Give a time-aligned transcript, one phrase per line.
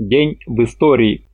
[0.00, 1.26] День в истории.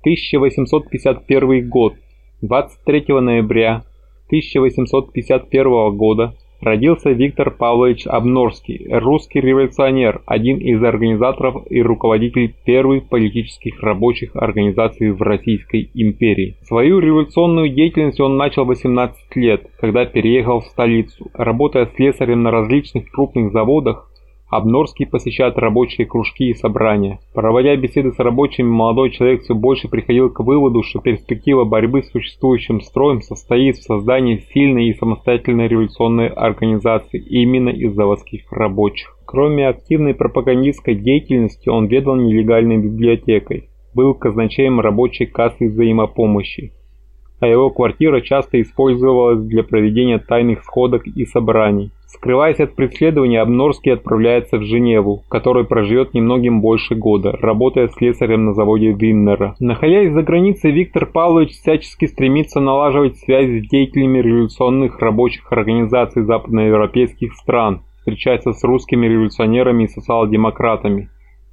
[0.00, 1.94] 1851 год.
[2.42, 3.82] 23 ноября
[4.26, 13.80] 1851 года родился Виктор Павлович Обнорский, русский революционер, один из организаторов и руководителей первых политических
[13.80, 16.58] рабочих организаций в Российской империи.
[16.64, 21.30] Свою революционную деятельность он начал 18 лет, когда переехал в столицу.
[21.32, 24.09] Работая слесарем на различных крупных заводах,
[24.50, 27.20] Обнорский посещает рабочие кружки и собрания.
[27.32, 32.10] Проводя беседы с рабочими, молодой человек все больше приходил к выводу, что перспектива борьбы с
[32.10, 39.16] существующим строем состоит в создании сильной и самостоятельной революционной организации именно из заводских рабочих.
[39.24, 46.72] Кроме активной пропагандистской деятельности, он ведал нелегальной библиотекой, был казначеем рабочей кассы взаимопомощи,
[47.40, 51.90] а его квартира часто использовалась для проведения тайных сходок и собраний.
[52.06, 58.46] Скрываясь от преследования, Обнорский отправляется в Женеву, в которой проживет немногим больше года, работая слесарем
[58.46, 59.54] на заводе Виннера.
[59.60, 67.32] Находясь за границей, Виктор Павлович всячески стремится налаживать связи с деятелями революционных рабочих организаций западноевропейских
[67.34, 71.08] стран, встречается с русскими революционерами и социал-демократами.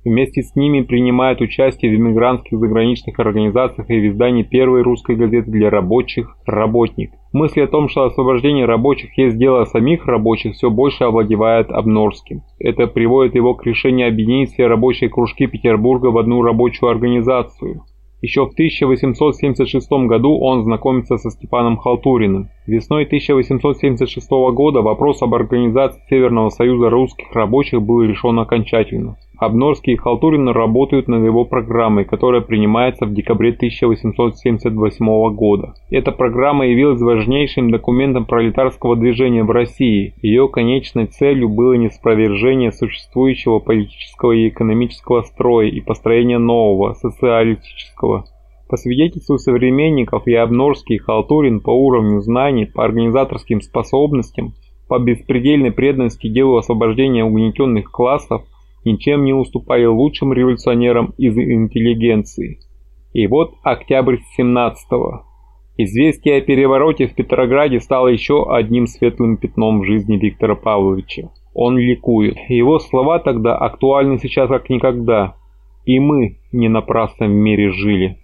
[0.08, 5.52] Вместе с ними принимает участие в иммигрантских заграничных организациях и в издании первой русской газеты
[5.52, 7.12] для рабочих «Работник».
[7.34, 12.44] Мысль о том, что освобождение рабочих есть дело самих рабочих, все больше овладевает Обнорским.
[12.58, 17.84] Это приводит его к решению объединить все рабочие кружки Петербурга в одну рабочую организацию.
[18.22, 22.48] Еще в 1876 году он знакомится со Степаном Халтуриным.
[22.68, 29.16] Весной 1876 года вопрос об организации Северного союза русских рабочих был решен окончательно.
[29.38, 35.76] Обнорский и Халтурин работают над его программой, которая принимается в декабре 1878 года.
[35.90, 40.16] Эта программа явилась важнейшим документом пролетарского движения в России.
[40.22, 48.26] Ее конечной целью было неспровержение существующего политического и экономического строя и построение нового, социалистического.
[48.70, 54.54] По свидетельству современников и Обнорский и Халтурин по уровню знаний, по организаторским способностям,
[54.88, 58.44] по беспредельной преданности делу освобождения угнетенных классов–
[58.88, 62.60] ничем не уступали лучшим революционерам из интеллигенции.
[63.14, 65.24] И вот октябрь 17-го.
[65.78, 71.30] Известие о перевороте в Петрограде стало еще одним светлым пятном в жизни Виктора Павловича.
[71.54, 72.38] Он ликует.
[72.50, 75.36] Его слова тогда актуальны сейчас как никогда.
[75.86, 78.18] И мы не напрасно в мире жили.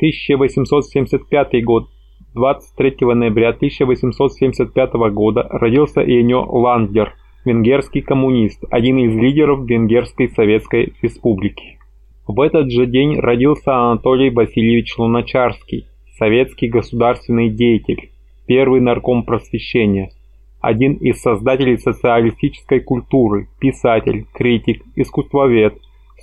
[0.00, 1.90] 1875 год.
[2.34, 11.78] 23 ноября 1875 года родился Эньо Ландер, венгерский коммунист, один из лидеров Венгерской Советской Республики.
[12.26, 18.10] В этот же день родился Анатолий Васильевич Луначарский, советский государственный деятель,
[18.46, 20.12] первый нарком просвещения,
[20.60, 25.74] один из создателей социалистической культуры, писатель, критик, искусствовед,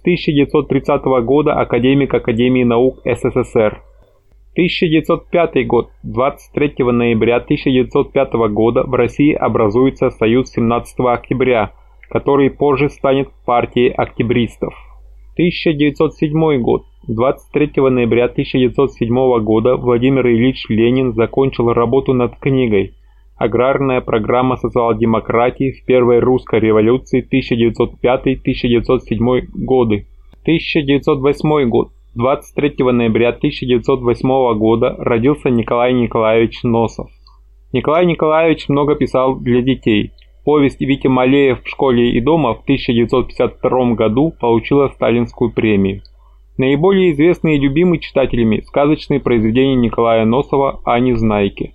[0.07, 3.81] 1930 года академик Академии наук СССР,
[4.53, 5.89] 1905 год.
[6.03, 11.73] 23 ноября 1905 года в России образуется Союз 17 октября,
[12.09, 14.73] который позже станет партией октябристов.
[15.33, 16.85] 1907 год.
[17.09, 22.93] 23 ноября 1907 года Владимир Ильич Ленин закончил работу над книгой
[23.37, 30.07] «Аграрная программа социал-демократии в первой русской революции 1905-1907 годы».
[30.43, 31.91] 1908 год.
[32.15, 37.09] 23 ноября 1908 года родился Николай Николаевич Носов.
[37.73, 40.13] Николай Николаевич много писал для детей.
[40.45, 46.01] Повесть Витя Малеев в школе и дома в 1952 году получила сталинскую премию.
[46.57, 51.73] Наиболее известные и любимые читателями сказочные произведения Николая Носова о Незнайке.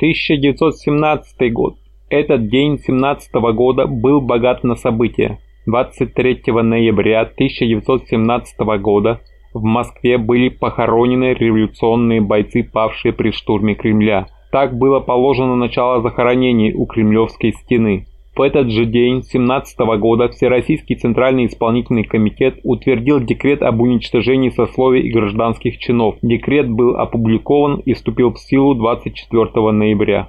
[0.00, 1.76] 1917 год.
[2.08, 5.38] Этот день 17 года был богат на события.
[5.66, 9.20] 23 ноября 1917 года
[9.52, 14.28] в Москве были похоронены революционные бойцы, павшие при штурме Кремля.
[14.50, 18.06] Так было положено начало захоронений у Кремлевской стены.
[18.36, 25.02] В этот же день 17 года Всероссийский Центральный Исполнительный Комитет утвердил декрет об уничтожении сословий
[25.02, 26.14] и гражданских чинов.
[26.22, 30.28] Декрет был опубликован и вступил в силу 24 ноября.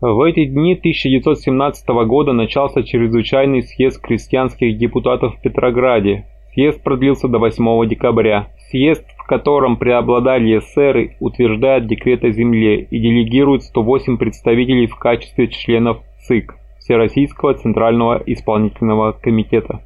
[0.00, 6.26] В эти дни 1917 года начался чрезвычайный съезд крестьянских депутатов в Петрограде.
[6.52, 8.48] Съезд продлился до 8 декабря.
[8.70, 15.46] Съезд, в котором преобладали эсеры, утверждает декрет о земле и делегирует 108 представителей в качестве
[15.48, 16.56] членов ЦИК
[16.88, 19.82] Всероссийского Центрального Исполнительного Комитета.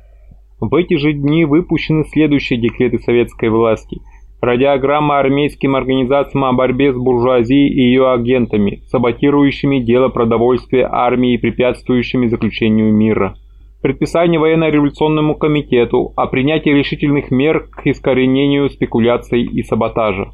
[0.60, 3.98] В эти же дни выпущены следующие декреты советской власти.
[4.40, 11.38] Радиограмма армейским организациям о борьбе с буржуазией и ее агентами, саботирующими дело продовольствия армии и
[11.38, 13.34] препятствующими заключению мира.
[13.82, 20.30] предписание военно-революционному комитету о принятии решительных мер к искоренению спекуляций и саботажа.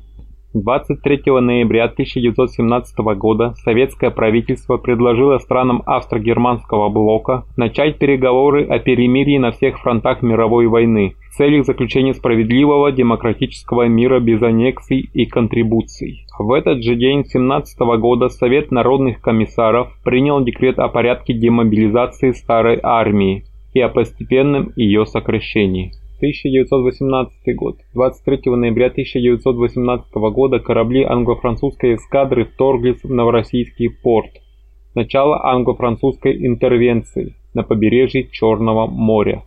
[0.63, 9.53] 23 ноября 1917 года советское правительство предложило странам австро-германского блока начать переговоры о перемирии на
[9.53, 16.25] всех фронтах мировой войны в целях заключения справедливого демократического мира без аннексий и контрибуций.
[16.39, 22.81] В этот же день 17 года Совет народных комиссаров принял декрет о порядке демобилизации старой
[22.83, 23.45] армии
[23.75, 25.93] и о постепенном ее сокращении.
[26.19, 27.79] 1918 год.
[27.95, 34.31] 23 ноября 1918 года корабли англо-французской эскадры вторглись в Новороссийский порт.
[34.97, 39.45] Начало англо-французской интервенции на побережье Черного моря.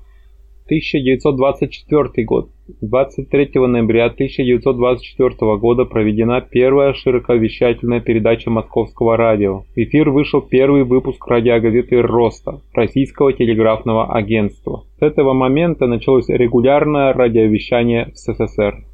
[0.72, 2.50] 1924 год.
[2.80, 9.64] 23 ноября 1924 года проведена первая широковещательная передача Московского радио.
[9.76, 14.86] В эфир вышел первый выпуск радиогазеты «Роста» Российского телеграфного агентства.
[14.98, 18.86] С этого момента началось регулярное радиовещание в СССР.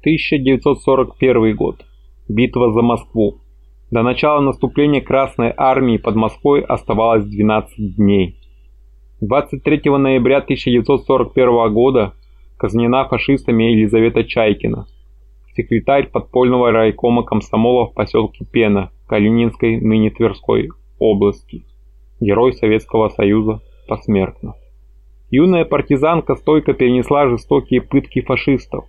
[0.00, 1.86] 1941 год.
[2.28, 3.38] Битва за Москву.
[3.90, 8.38] До начала наступления Красной Армии под Москвой оставалось 12 дней.
[9.20, 12.12] 23 ноября 1941 года
[12.56, 14.86] казнена фашистами Елизавета Чайкина,
[15.56, 20.68] секретарь подпольного райкома комсомола в поселке Пена Калининской, ныне Тверской
[21.00, 21.64] области,
[22.20, 24.54] герой Советского Союза посмертно.
[25.30, 28.84] Юная партизанка стойко перенесла жестокие пытки фашистов,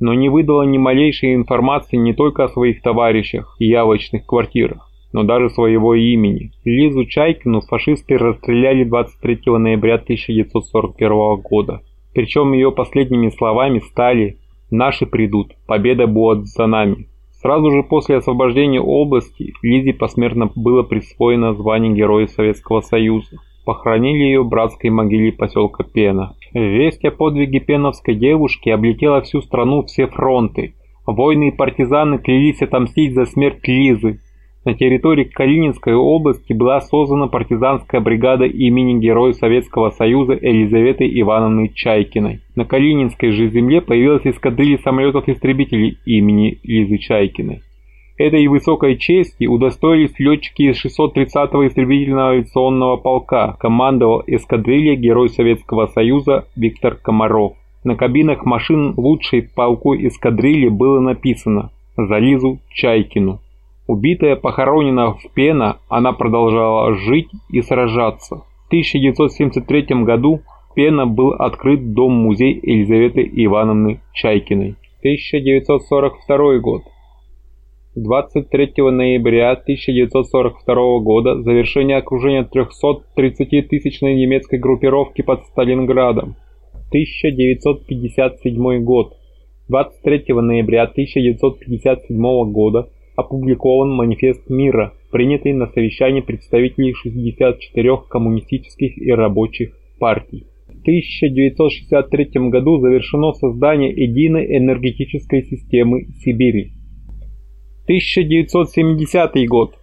[0.00, 5.22] но не выдала ни малейшей информации не только о своих товарищах и явочных квартирах, но
[5.22, 6.52] даже своего имени.
[6.64, 11.82] Лизу Чайкину фашисты расстреляли 23 ноября 1941 года.
[12.14, 14.38] Причем ее последними словами стали
[14.70, 17.08] «Наши придут, победа будет за нами».
[17.40, 23.36] Сразу же после освобождения области Лизе посмертно было присвоено звание Героя Советского Союза.
[23.64, 26.34] Похоронили ее в братской могиле поселка Пена.
[26.52, 30.74] Весть о подвиге пеновской девушки облетела всю страну все фронты.
[31.06, 34.20] Войны и партизаны клялись отомстить за смерть Лизы,
[34.64, 42.40] на территории Калининской области была создана партизанская бригада имени Героя Советского Союза Елизаветы Ивановны Чайкиной.
[42.56, 47.62] На Калининской же земле появилась эскадрилья самолетов-истребителей имени Лизы Чайкиной.
[48.18, 56.46] Этой высокой чести удостоились летчики из 630-го истребительного авиационного полка, командовал эскадрилья Герой Советского Союза
[56.56, 57.52] Виктор Комаров.
[57.84, 63.38] На кабинах машин лучшей полку эскадрильи было написано «За Лизу Чайкину».
[63.88, 68.36] Убитая похоронена в Пена, она продолжала жить и сражаться.
[68.36, 74.76] В 1973 году в Пена был открыт дом-музей Елизаветы Ивановны Чайкиной.
[74.98, 76.82] 1942 год.
[77.94, 86.36] 23 ноября 1942 года завершение окружения 330-тысячной немецкой группировки под Сталинградом.
[86.90, 89.14] 1957 год.
[89.68, 99.76] 23 ноября 1957 года опубликован манифест мира, принятый на совещании представителей 64 коммунистических и рабочих
[99.98, 100.46] партий.
[100.68, 106.70] В 1963 году завершено создание единой энергетической системы Сибири.
[107.86, 109.74] 1970 год.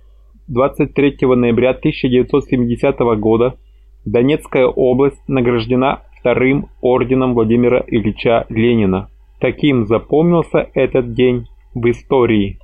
[0.48, 3.56] 23 ноября 1970 года
[4.06, 9.10] Донецкая область награждена вторым орденом Владимира Ильича Ленина.
[9.42, 12.60] Таким запомнился этот день в истории.